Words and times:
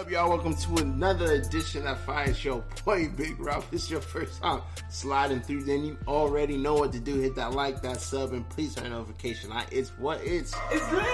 up, 0.00 0.10
y'all? 0.10 0.30
Welcome 0.30 0.54
to 0.54 0.76
another 0.76 1.32
edition 1.32 1.86
of 1.86 2.00
Fire 2.00 2.32
Show. 2.32 2.64
Boy, 2.86 3.10
Big 3.10 3.38
Ralph, 3.38 3.70
it's 3.70 3.90
your 3.90 4.00
first 4.00 4.40
time 4.40 4.62
sliding 4.88 5.42
through. 5.42 5.64
Then 5.64 5.84
you 5.84 5.98
already 6.08 6.56
know 6.56 6.72
what 6.72 6.90
to 6.92 7.00
do. 7.00 7.20
Hit 7.20 7.34
that 7.34 7.52
like, 7.52 7.82
that 7.82 8.00
sub, 8.00 8.32
and 8.32 8.48
please 8.48 8.74
turn 8.74 8.88
notification 8.92 9.52
on. 9.52 9.64
It's 9.70 9.90
what 9.98 10.22
it's. 10.24 10.54
It's 10.72 10.92
lit. 10.92 11.04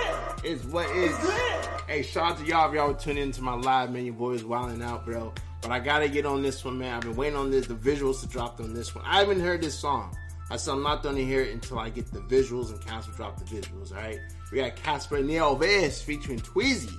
It's 0.44 0.64
what 0.66 0.86
it's. 0.90 1.16
It's 1.16 1.24
lit. 1.24 1.80
Hey, 1.88 2.02
shout 2.02 2.32
out 2.32 2.38
to 2.38 2.44
y'all 2.44 2.68
if 2.68 2.76
y'all 2.76 2.86
were 2.86 2.94
tuning 2.94 3.24
into 3.24 3.42
my 3.42 3.54
live, 3.54 3.90
man. 3.90 4.04
Your 4.04 4.14
boy 4.14 4.34
is 4.34 4.44
wilding 4.44 4.80
out, 4.82 5.04
bro. 5.04 5.34
But 5.62 5.72
I 5.72 5.80
gotta 5.80 6.08
get 6.08 6.24
on 6.24 6.42
this 6.42 6.64
one, 6.64 6.78
man. 6.78 6.94
I've 6.94 7.00
been 7.00 7.16
waiting 7.16 7.36
on 7.36 7.50
this, 7.50 7.66
the 7.66 7.74
visuals 7.74 8.20
to 8.20 8.28
drop 8.28 8.60
on 8.60 8.72
this 8.72 8.94
one. 8.94 9.04
I 9.04 9.18
haven't 9.18 9.40
heard 9.40 9.62
this 9.62 9.76
song. 9.76 10.16
I 10.48 10.56
said 10.56 10.74
I'm 10.74 10.84
not 10.84 11.02
gonna 11.02 11.22
hear 11.22 11.40
it 11.40 11.52
until 11.52 11.80
I 11.80 11.90
get 11.90 12.12
the 12.12 12.20
visuals 12.20 12.70
and 12.70 12.80
Cassper 12.80 13.16
drop 13.16 13.36
the 13.36 13.44
visuals, 13.46 13.90
alright? 13.90 14.20
We 14.52 14.58
got 14.58 14.76
Cassper 14.76 15.24
Nyovest 15.24 16.04
featuring 16.04 16.38
Tweezy. 16.38 16.96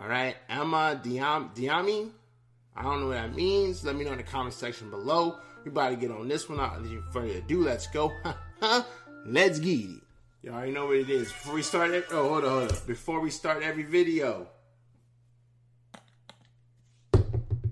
Alright, 0.00 0.36
Emma 0.48 1.00
Diam- 1.02 1.54
Diami. 1.54 2.10
I 2.74 2.82
don't 2.82 3.00
know 3.00 3.08
what 3.08 3.14
that 3.14 3.34
means. 3.34 3.84
Let 3.84 3.96
me 3.96 4.04
know 4.04 4.12
in 4.12 4.18
the 4.18 4.22
comment 4.24 4.54
section 4.54 4.88
below. 4.88 5.36
We 5.64 5.70
about 5.70 5.90
to 5.90 5.96
get 5.96 6.10
on 6.10 6.26
this 6.28 6.48
one. 6.48 6.58
Without 6.58 6.78
any 6.78 7.00
further 7.12 7.38
ado, 7.38 7.62
let's 7.62 7.86
go. 7.88 8.10
let's 9.26 9.58
get 9.58 9.80
it. 9.80 10.00
You 10.42 10.52
already 10.52 10.72
know 10.72 10.86
what 10.86 10.96
it 10.96 11.10
is. 11.10 11.28
Before 11.28 11.54
we 11.54 11.62
start, 11.62 11.90
every, 11.90 12.04
oh 12.12 12.28
hold 12.30 12.44
on, 12.44 12.50
hold 12.50 12.72
on. 12.72 12.78
Before 12.86 13.20
we 13.20 13.28
start 13.28 13.62
every 13.62 13.82
video, 13.82 14.46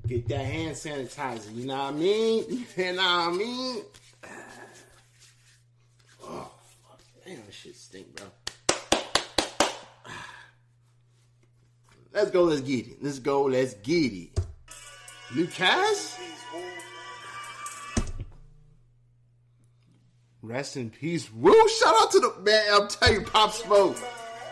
get 0.07 0.29
that 0.29 0.45
hand 0.45 0.77
sanitizer. 0.77 1.55
You 1.55 1.65
know 1.67 1.79
what 1.79 1.95
I 1.95 1.97
mean? 1.97 2.67
You 2.77 2.93
know 2.93 3.03
what 3.03 3.03
I 3.03 3.31
mean? 3.33 3.83
Oh, 6.31 6.51
fuck. 6.87 7.01
Damn, 7.25 7.47
this 7.47 7.55
shit 7.55 7.75
stink, 7.75 8.15
bro. 8.15 8.27
Let's 12.19 12.33
go, 12.33 12.43
let's 12.43 12.63
get 12.63 12.89
it. 12.89 12.97
Let's 13.01 13.21
go, 13.21 13.43
let's 13.45 13.75
get 13.75 14.13
it. 14.13 14.41
Lucas? 15.37 16.19
Rest 20.43 20.77
in 20.77 20.91
peace. 20.91 21.33
Woo! 21.33 21.55
Shout 21.69 21.95
out 21.97 22.11
to 22.11 22.19
the 22.19 22.35
man. 22.43 22.65
I'm 22.73 22.89
telling 22.89 23.21
you, 23.21 23.25
Pop 23.25 23.53
Smoke. 23.53 23.97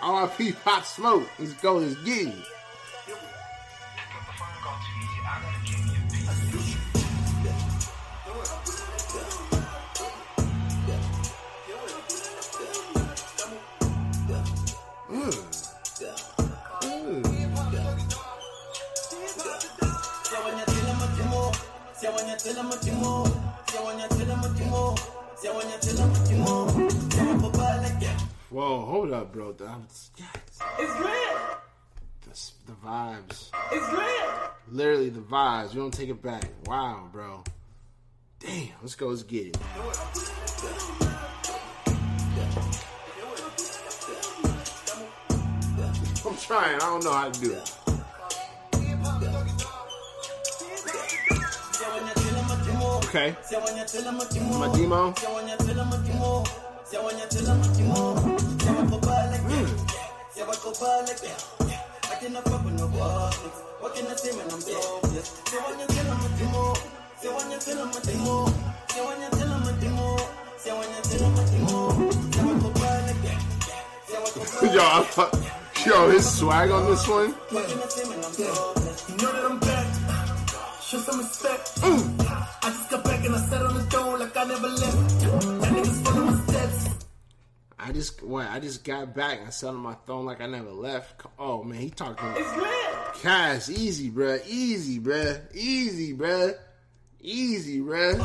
R.I.P. 0.00 0.52
Pop 0.52 0.84
Smoke. 0.84 1.28
Let's 1.40 1.54
go, 1.54 1.78
let's 1.78 1.96
get 2.04 2.28
it. 2.28 2.34
Whoa, 28.50 28.86
hold 28.86 29.12
up, 29.12 29.32
bro. 29.32 29.52
The, 29.52 29.66
um, 29.66 29.86
It's 29.86 30.10
lit. 30.78 31.58
the, 32.22 32.72
the 32.72 32.72
vibes. 32.72 33.50
It's 33.72 33.92
lit. 33.92 34.50
Literally 34.70 35.10
the 35.10 35.20
vibes. 35.20 35.70
We 35.70 35.76
don't 35.76 35.92
take 35.92 36.08
it 36.08 36.22
back. 36.22 36.44
Wow, 36.64 37.08
bro. 37.12 37.44
Damn, 38.40 38.68
let's 38.80 38.94
go, 38.94 39.08
let's 39.08 39.24
get 39.24 39.48
it. 39.48 39.58
I'm 46.24 46.36
trying. 46.38 46.76
I 46.76 46.78
don't 46.78 47.04
know 47.04 47.12
how 47.12 47.30
to 47.30 47.40
do 47.40 47.52
it. 47.52 47.85
Okay. 53.16 53.34
My 54.60 54.68
demo. 54.76 55.14
Yo, 74.62 74.82
I- 74.82 75.30
yo, 75.86 76.10
his 76.10 76.38
swag 76.38 76.70
on 76.70 76.84
this 76.90 77.08
one. 77.08 77.34
You 81.88 82.25
just 87.96 88.22
what? 88.22 88.46
I 88.48 88.60
just 88.60 88.84
got 88.84 89.14
back. 89.14 89.40
I 89.46 89.50
sat 89.50 89.70
on 89.70 89.76
my 89.76 89.96
phone 90.06 90.26
like 90.26 90.40
I 90.40 90.46
never 90.46 90.70
left. 90.70 91.22
Oh 91.38 91.62
man, 91.64 91.78
he 91.80 91.90
talking. 91.90 92.28
It's 92.36 92.56
lit. 92.56 93.22
Cash, 93.22 93.68
easy, 93.70 94.10
bruh. 94.10 94.40
Easy, 94.46 95.00
bruh. 95.00 95.40
Easy, 95.54 96.14
bruh. 96.14 96.54
Easy, 97.22 97.80
bruh. 97.80 98.16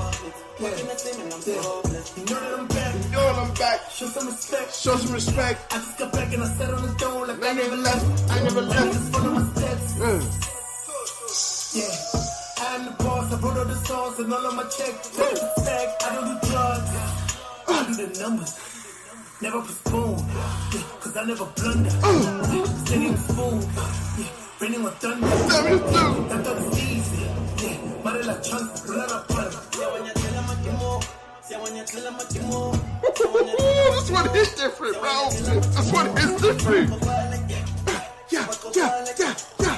You 0.62 2.38
I'm 2.38 2.68
back. 2.68 2.96
Yo, 3.14 3.20
I'm 3.20 3.54
back. 3.56 3.80
Show 3.90 4.06
some 4.08 4.28
respect. 4.28 4.76
Show 4.76 4.96
some 4.98 5.14
respect. 5.14 5.74
I 5.74 5.78
just 5.78 5.98
got 5.98 6.12
back 6.14 6.34
and 6.34 6.44
I 6.44 6.48
sat 6.48 6.74
on 6.74 6.82
the 6.84 6.90
throne 7.00 7.28
like 7.28 7.42
I 7.44 7.50
I 7.50 7.54
never 7.54 7.70
never 7.70 7.82
left. 7.82 8.06
left. 8.08 8.32
I 8.32 8.44
never 8.44 8.62
Niggas 8.62 8.70
left. 8.70 9.16
follow 9.16 9.32
my 9.32 9.54
steps. 9.54 9.94
Mm. 9.96 10.22
Yeah. 11.78 12.68
I'm 12.68 12.86
the 12.86 12.92
boss. 13.04 13.34
I 13.34 13.36
wrote 13.40 13.58
all 13.58 13.66
the 13.66 13.76
songs 13.86 14.20
and 14.20 14.34
all 14.34 14.46
of 14.46 14.56
my 14.56 14.64
checks. 14.64 15.10
Take 15.16 15.36
the 15.36 15.62
tag. 15.64 15.90
I 16.06 16.16
don't 16.16 16.28
do 16.42 16.50
drugs. 16.52 16.92
I 17.70 17.86
do 17.88 18.06
the 18.06 18.20
numbers. 18.20 18.71
Never 19.42 19.62
postpone. 19.62 20.20
Yeah, 20.72 20.84
cause 21.00 21.18
I 21.18 21.24
never 21.26 21.46
blunder. 21.56 21.90
Steady 21.90 23.10
with 23.10 23.26
fool. 23.36 23.60
Yeah, 24.20 24.30
raining 24.62 24.86
thunder. 25.02 25.28
Tell 25.28 25.64
me 25.64 25.70
the 25.72 25.78
truth. 25.82 26.30
That 26.30 26.46
it's 26.62 26.78
easy. 26.78 27.26
Yeah, 27.58 28.04
madre 28.04 28.22
la 28.22 28.36
chance. 28.38 28.82
Rula 28.86 29.06
la 29.10 29.24
para. 29.24 29.62
Ooh, 33.34 33.90
this 33.96 34.10
one 34.12 34.30
hit 34.30 34.56
different, 34.56 34.96
bro. 35.02 35.30
This 35.32 35.92
one 35.92 36.08
is 36.18 36.32
different. 36.42 36.90
Yeah, 38.30 38.48
yeah, 38.76 38.90
yeah, 39.18 39.36
yeah. 39.60 39.78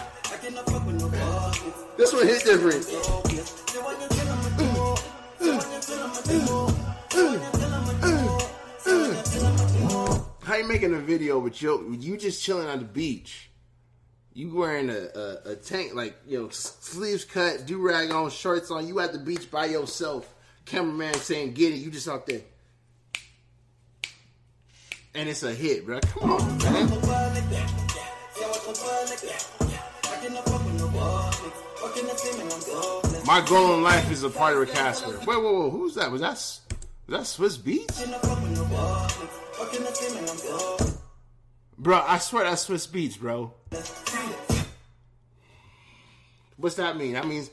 This 1.98 2.12
one 2.14 2.28
hit 2.28 2.44
different. 2.44 2.84
Making 10.68 10.94
a 10.96 11.00
video 11.00 11.40
with 11.40 11.62
you? 11.62 11.96
You 12.00 12.18
just 12.18 12.44
chilling 12.44 12.68
on 12.68 12.80
the 12.80 12.86
beach. 12.86 13.50
You 14.34 14.56
wearing 14.56 14.90
a, 14.90 15.10
a, 15.16 15.52
a 15.52 15.56
tank 15.56 15.94
like 15.94 16.16
you 16.28 16.42
know, 16.42 16.50
sleeves 16.50 17.26
cut, 17.26 17.66
do 17.68 17.78
rag 17.78 18.12
on, 18.12 18.32
shorts 18.32 18.72
on. 18.72 18.88
You 18.88 19.00
at 19.00 19.12
the 19.14 19.20
beach 19.20 19.52
by 19.52 19.66
yourself. 19.66 20.34
Cameraman 20.66 21.14
saying 21.16 21.54
get 21.54 21.74
it. 21.74 21.78
You 21.78 21.92
just 21.92 22.08
out 22.08 22.26
there, 22.26 22.42
and 25.14 25.30
it's 25.30 25.44
a 25.44 25.54
hit, 25.54 25.86
bro. 25.86 26.00
Come 26.00 26.32
on, 26.32 26.58
man. 26.60 26.90
My 33.26 33.46
goal 33.48 33.76
in 33.76 33.84
life 33.84 34.12
is 34.12 34.24
a 34.24 34.30
party 34.30 34.58
with 34.58 34.74
Cassper. 34.74 35.26
Wait, 35.26 35.28
wait, 35.28 35.44
wait. 35.44 35.72
Who's 35.72 35.96
that? 35.96 36.10
Was 36.10 36.22
that 36.22 36.38
that 37.08 37.22
Swizz 37.22 37.58
Beatz? 37.60 38.00
Bro, 41.78 42.02
I 42.08 42.18
swear 42.20 42.46
that's 42.46 42.68
Swizz 42.68 42.88
Beatz, 42.88 43.20
bro. 43.20 43.54
What's 46.58 46.76
that 46.76 46.96
mean? 46.96 47.14
That 47.14 47.28
means 47.28 47.50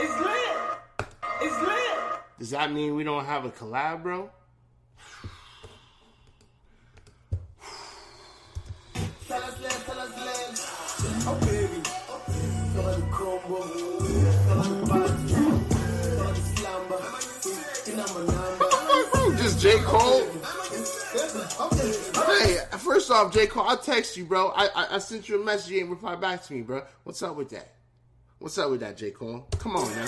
It's 0.00 0.20
lit. 0.20 1.08
It's 1.40 1.60
lit. 1.60 2.20
does 2.38 2.50
that 2.50 2.72
mean 2.72 2.96
we 2.96 3.04
don't 3.04 3.24
have 3.24 3.44
a 3.44 3.50
collab, 3.50 4.02
bro? 4.02 4.30
Tell 9.28 9.42
us 9.42 9.84
tell 9.86 9.98
us 10.00 10.16
less. 10.16 11.26
Oh, 11.26 11.38
baby. 11.46 11.82
Oh, 12.08 12.20
tell 12.74 12.86
us 12.88 14.03
J. 19.64 19.78
Cole. 19.78 20.20
Hey, 22.26 22.58
first 22.76 23.10
off, 23.10 23.32
J. 23.32 23.46
Cole, 23.46 23.66
I 23.66 23.76
text 23.76 24.14
you, 24.14 24.26
bro. 24.26 24.48
I, 24.48 24.66
I 24.66 24.86
I 24.96 24.98
sent 24.98 25.26
you 25.26 25.40
a 25.40 25.42
message, 25.42 25.72
you 25.72 25.80
ain't 25.80 25.88
reply 25.88 26.16
back 26.16 26.44
to 26.44 26.52
me, 26.52 26.60
bro. 26.60 26.82
What's 27.04 27.22
up 27.22 27.34
with 27.34 27.48
that? 27.48 27.72
What's 28.40 28.58
up 28.58 28.70
with 28.70 28.80
that, 28.80 28.98
J. 28.98 29.12
Cole? 29.12 29.48
Come 29.58 29.76
on 29.76 29.90
now. 29.90 30.04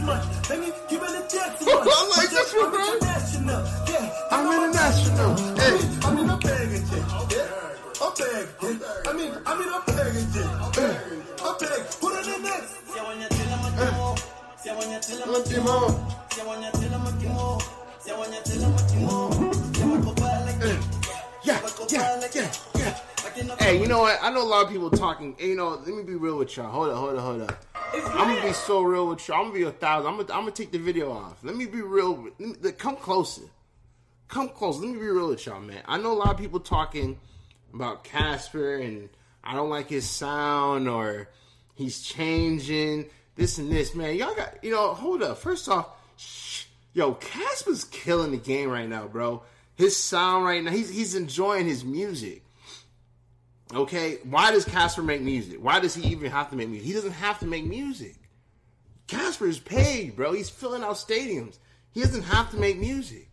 Too 0.00 0.06
much? 0.06 0.48
Let 0.48 0.60
me 0.60 0.72
give 0.88 1.02
it 1.02 1.10
a 1.10 1.28
jet 1.28 1.58
too 1.58 1.64
much. 1.66 1.88
I 1.90 2.08
like 2.16 2.30
this 2.30 2.54
one, 2.54 2.70
bro. 2.70 2.80
I'm 2.80 2.96
international, 2.96 3.60
yeah. 3.88 4.30
I'm 4.30 4.46
international. 4.56 5.30
Hey. 5.56 5.76
I 6.02 6.14
mean, 6.14 6.30
I'm 6.30 6.38
begging, 6.40 6.86
yeah. 6.90 7.18
I'm 7.20 7.28
yeah. 7.30 8.46
I 9.06 9.12
mean, 9.12 9.32
I 9.46 9.58
mean, 9.58 9.68
I'm 9.68 9.84
begging, 9.86 10.28
yeah. 10.34 10.72
yeah. 10.76 11.44
I'm 11.44 11.58
begging. 11.58 11.84
Put 12.00 12.12
it 12.18 12.36
in 12.36 12.42
next. 12.42 12.80
Yeah, 21.92 22.20
yeah, 22.24 22.30
yeah, 22.32 22.50
yeah. 22.76 23.56
Hey, 23.58 23.80
you 23.80 23.88
know 23.88 24.00
what? 24.00 24.18
I 24.22 24.30
know 24.30 24.42
a 24.42 24.44
lot 24.44 24.64
of 24.64 24.70
people 24.70 24.90
talking. 24.90 25.34
You 25.38 25.56
know, 25.56 25.70
let 25.70 25.88
me 25.88 26.02
be 26.02 26.14
real 26.14 26.36
with 26.36 26.56
y'all. 26.56 26.70
Hold 26.70 26.90
up, 26.90 26.96
hold 26.96 27.16
up, 27.16 27.24
hold 27.24 27.42
up. 27.42 27.69
I'm 27.92 28.34
gonna 28.36 28.42
be 28.48 28.52
so 28.52 28.82
real 28.82 29.06
with 29.08 29.26
y'all. 29.28 29.38
I'm 29.38 29.44
gonna 29.48 29.54
be 29.54 29.62
a 29.64 29.70
thousand. 29.70 30.06
I'm 30.10 30.16
gonna, 30.18 30.32
I'm 30.32 30.40
gonna 30.40 30.50
take 30.52 30.72
the 30.72 30.78
video 30.78 31.12
off. 31.12 31.42
Let 31.42 31.56
me 31.56 31.66
be 31.66 31.82
real. 31.82 32.14
with- 32.14 32.38
me- 32.40 32.72
Come 32.72 32.96
closer. 32.96 33.42
Come 34.28 34.48
close. 34.50 34.78
Let 34.78 34.88
me 34.88 34.94
be 34.98 35.06
real 35.06 35.28
with 35.28 35.44
y'all, 35.46 35.60
man. 35.60 35.82
I 35.86 35.98
know 35.98 36.12
a 36.12 36.14
lot 36.14 36.30
of 36.30 36.38
people 36.38 36.60
talking 36.60 37.18
about 37.74 38.04
Cassper 38.04 38.84
and 38.84 39.08
I 39.42 39.54
don't 39.54 39.70
like 39.70 39.88
his 39.88 40.08
sound 40.08 40.88
or 40.88 41.28
he's 41.74 42.00
changing 42.02 43.06
this 43.36 43.58
and 43.58 43.70
this, 43.72 43.94
man. 43.94 44.16
Y'all 44.16 44.34
got, 44.34 44.62
you 44.62 44.70
know, 44.70 44.94
hold 44.94 45.22
up. 45.22 45.38
First 45.38 45.68
off, 45.68 45.88
shh. 46.16 46.64
yo, 46.92 47.14
Cassper's 47.14 47.84
killing 47.84 48.30
the 48.32 48.36
game 48.36 48.68
right 48.70 48.88
now, 48.88 49.06
bro. 49.08 49.42
His 49.74 49.96
sound 49.96 50.44
right 50.44 50.62
now, 50.62 50.70
he's 50.70 50.90
he's 50.90 51.14
enjoying 51.14 51.66
his 51.66 51.84
music. 51.84 52.44
Okay, 53.72 54.18
why 54.24 54.50
does 54.50 54.64
Cassper 54.64 55.04
make 55.04 55.20
music? 55.20 55.58
Why 55.62 55.78
does 55.78 55.94
he 55.94 56.08
even 56.08 56.30
have 56.30 56.50
to 56.50 56.56
make 56.56 56.68
music? 56.68 56.86
He 56.86 56.92
doesn't 56.92 57.12
have 57.12 57.38
to 57.38 57.46
make 57.46 57.64
music. 57.64 58.16
Cassper 59.06 59.48
is 59.48 59.60
paid, 59.60 60.16
bro. 60.16 60.32
He's 60.32 60.50
filling 60.50 60.82
out 60.82 60.96
stadiums. 60.96 61.58
He 61.92 62.00
doesn't 62.00 62.24
have 62.24 62.50
to 62.50 62.56
make 62.56 62.78
music. 62.78 63.28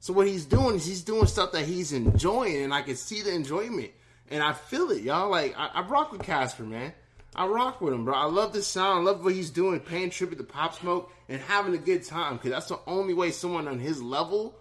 So 0.00 0.12
what 0.12 0.26
he's 0.26 0.44
doing 0.44 0.76
is 0.76 0.86
he's 0.86 1.02
doing 1.02 1.26
stuff 1.26 1.52
that 1.52 1.66
he's 1.66 1.92
enjoying, 1.92 2.62
and 2.62 2.72
I 2.72 2.82
can 2.82 2.96
see 2.96 3.22
the 3.22 3.34
enjoyment, 3.34 3.90
and 4.30 4.42
I 4.42 4.52
feel 4.52 4.90
it, 4.90 5.02
y'all. 5.02 5.30
Like 5.30 5.54
I, 5.56 5.66
I 5.74 5.80
rock 5.82 6.12
with 6.12 6.22
Cassper, 6.22 6.66
man. 6.66 6.92
I 7.34 7.46
rock 7.46 7.80
with 7.80 7.94
him, 7.94 8.04
bro. 8.04 8.14
I 8.14 8.24
love 8.24 8.52
the 8.52 8.62
sound. 8.62 9.00
I 9.00 9.10
love 9.10 9.24
what 9.24 9.34
he's 9.34 9.50
doing, 9.50 9.80
paying 9.80 10.10
tribute 10.10 10.38
to 10.38 10.44
Pop 10.44 10.74
Smoke 10.74 11.12
and 11.28 11.40
having 11.40 11.74
a 11.74 11.78
good 11.78 12.04
time. 12.04 12.34
Because 12.34 12.50
that's 12.50 12.66
the 12.66 12.80
only 12.86 13.14
way 13.14 13.30
someone 13.30 13.68
on 13.68 13.78
his 13.78 14.02
level 14.02 14.54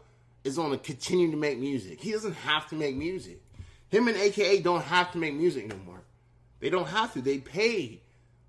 is 0.43 0.57
going 0.57 0.71
to 0.71 0.77
continue 0.77 1.31
to 1.31 1.37
make 1.37 1.59
music. 1.59 2.01
He 2.01 2.11
doesn't 2.11 2.35
have 2.35 2.67
to 2.69 2.75
make 2.75 2.95
music. 2.95 3.41
Him 3.89 4.07
and 4.07 4.17
AKA 4.17 4.61
don't 4.61 4.83
have 4.83 5.11
to 5.13 5.17
make 5.17 5.33
music 5.33 5.67
no 5.67 5.75
more. 5.85 6.01
They 6.59 6.69
don't 6.69 6.87
have 6.87 7.13
to. 7.13 7.21
They 7.21 7.37
pay. 7.37 8.01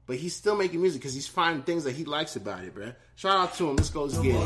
But 0.07 0.17
he's 0.17 0.35
still 0.35 0.57
making 0.57 0.81
music 0.81 1.03
because 1.03 1.15
he's 1.15 1.29
finding 1.29 1.63
things 1.63 1.85
that 1.85 1.95
he 1.95 2.05
likes 2.05 2.35
about 2.35 2.65
it, 2.65 2.75
bro. 2.75 2.93
Shout 3.15 3.37
out 3.37 3.55
to 3.55 3.69
him. 3.69 3.77
Let's 3.77 3.91
go. 3.91 4.05
Let's 4.05 4.19
get 4.19 4.35
it. 4.35 4.41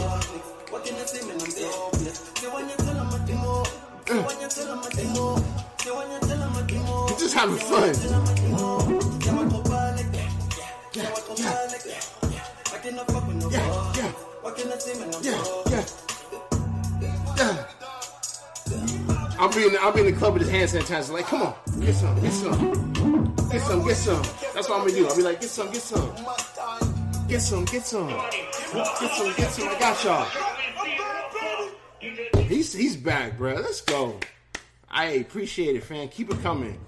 He's 7.09 7.19
just 7.21 7.35
having 7.35 7.57
fun. 7.57 7.95
Yeah, 13.51 13.63
yeah, 13.95 14.13
yeah, 14.13 14.13
yeah, 15.23 15.62
I'll 19.43 19.53
be 19.53 19.67
in 19.67 19.73
the, 19.73 19.83
I'll 19.83 19.91
be 19.91 20.03
in 20.03 20.07
the 20.07 20.13
club 20.13 20.35
with 20.35 20.43
his 20.43 20.53
hand 20.53 20.71
sanitizer. 20.71 21.11
Like, 21.15 21.27
come 21.27 21.43
on, 21.43 21.55
get 21.81 21.97
some, 21.97 22.15
get 22.21 22.33
some, 22.33 22.85
get 23.51 23.61
some, 23.61 23.85
get 23.85 23.97
some. 23.97 24.23
That's 24.55 24.69
what 24.69 24.79
I'm 24.79 24.87
gonna 24.87 24.93
do. 24.93 25.09
I'll 25.09 25.17
be 25.17 25.23
like, 25.23 25.41
get 25.41 25.51
some, 25.51 25.73
get 25.73 25.83
some, 25.83 26.15
get 27.27 27.43
some, 27.43 27.65
get 27.65 27.85
some, 27.85 28.07
get 28.07 28.15
some, 29.11 29.35
get 29.35 29.51
some. 29.51 29.69
I 29.69 29.77
got 29.81 30.05
y'all. 30.05 30.29
He's 32.45 32.73
he's 32.73 32.97
back, 32.97 33.37
bro. 33.37 33.55
Let's 33.55 33.81
go. 33.81 34.21
I 34.89 35.07
appreciate 35.07 35.75
it, 35.75 35.83
fam. 35.83 36.07
Keep 36.07 36.31
it 36.35 36.41
coming. 36.41 36.79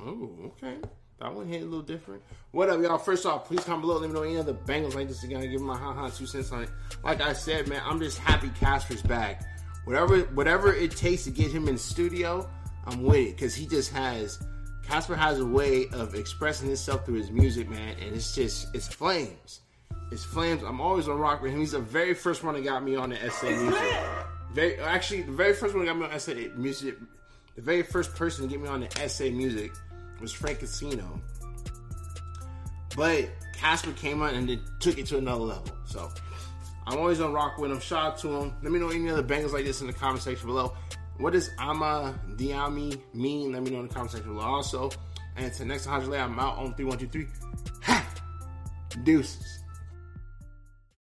Oh, 0.00 0.30
okay. 0.46 0.78
That 1.20 1.34
one 1.34 1.48
hit 1.48 1.62
a 1.62 1.64
little 1.64 1.82
different. 1.82 2.22
What 2.52 2.68
up, 2.68 2.80
y'all? 2.80 2.96
First 2.96 3.26
off, 3.26 3.46
please 3.46 3.64
comment 3.64 3.82
below. 3.82 3.98
Let 3.98 4.08
me 4.08 4.14
know 4.14 4.22
any 4.22 4.36
other 4.36 4.52
bangles 4.52 4.94
like 4.94 5.08
this. 5.08 5.24
Again, 5.24 5.40
give 5.50 5.60
my 5.60 5.76
ha 5.76 5.92
ha 5.92 6.08
two 6.10 6.26
cents 6.26 6.52
on 6.52 6.62
it. 6.62 6.70
Like 7.02 7.20
I 7.20 7.32
said, 7.32 7.66
man, 7.66 7.82
I'm 7.84 7.98
just 7.98 8.18
happy 8.18 8.48
Cassper's 8.50 9.02
back. 9.02 9.42
Whatever, 9.84 10.20
whatever 10.34 10.72
it 10.72 10.92
takes 10.92 11.24
to 11.24 11.30
get 11.30 11.50
him 11.50 11.66
in 11.66 11.76
studio, 11.76 12.48
I'm 12.86 13.02
with 13.02 13.16
it 13.16 13.36
because 13.36 13.54
he 13.54 13.66
just 13.66 13.92
has. 13.92 14.38
Casper 14.86 15.16
has 15.16 15.40
a 15.40 15.44
way 15.44 15.86
of 15.92 16.14
expressing 16.14 16.68
himself 16.68 17.04
through 17.04 17.16
his 17.16 17.30
music, 17.32 17.68
man, 17.68 17.96
and 18.00 18.14
it's 18.14 18.34
just 18.34 18.68
it's 18.72 18.86
flames. 18.86 19.60
It's 20.12 20.24
flames. 20.24 20.62
I'm 20.62 20.80
always 20.80 21.08
on 21.08 21.18
rock 21.18 21.42
with 21.42 21.50
him. 21.52 21.58
He's 21.58 21.72
the 21.72 21.80
very 21.80 22.14
first 22.14 22.44
one 22.44 22.54
that 22.54 22.62
got 22.62 22.84
me 22.84 22.94
on 22.94 23.10
the 23.10 23.30
SA 23.30 23.50
music. 23.50 23.96
Very 24.52 24.78
actually, 24.78 25.22
the 25.22 25.32
very 25.32 25.52
first 25.52 25.74
one 25.74 25.84
that 25.84 25.92
got 25.92 25.98
me 25.98 26.06
on 26.06 26.20
SA 26.20 26.34
music. 26.56 26.96
The 27.56 27.62
very 27.62 27.82
first 27.82 28.14
person 28.14 28.44
to 28.44 28.48
get 28.48 28.62
me 28.62 28.68
on 28.68 28.86
the 28.88 29.08
SA 29.08 29.24
music 29.24 29.72
was 30.20 30.32
Frank 30.32 30.60
Casino. 30.60 31.20
But 32.96 33.28
Cassper 33.56 33.94
came 33.96 34.22
on 34.22 34.34
and 34.34 34.48
then 34.48 34.60
took 34.80 34.98
it 34.98 35.06
to 35.06 35.18
another 35.18 35.42
level. 35.42 35.70
So 35.86 36.10
I'm 36.86 36.98
always 36.98 37.20
on 37.20 37.32
rock 37.32 37.58
with 37.58 37.70
him. 37.70 37.80
Shout 37.80 38.06
out 38.06 38.18
to 38.18 38.28
him. 38.28 38.54
Let 38.62 38.72
me 38.72 38.78
know 38.78 38.88
any 38.88 39.10
other 39.10 39.22
bangers 39.22 39.52
like 39.52 39.64
this 39.64 39.80
in 39.80 39.86
the 39.86 39.92
comment 39.92 40.22
section 40.22 40.46
below. 40.46 40.76
What 41.18 41.32
does 41.32 41.50
Ama 41.58 42.18
Diami 42.36 43.00
mean? 43.14 43.52
Let 43.52 43.62
me 43.62 43.70
know 43.70 43.80
in 43.80 43.88
the 43.88 43.94
comment 43.94 44.12
section 44.12 44.34
below 44.34 44.46
also. 44.46 44.90
And 45.36 45.46
until 45.46 45.66
next 45.66 45.84
time, 45.84 46.02
I'm 46.12 46.38
out 46.38 46.58
on 46.58 46.74
3123. 46.74 47.26
Ha! 47.84 48.06
Deuces. 49.04 49.62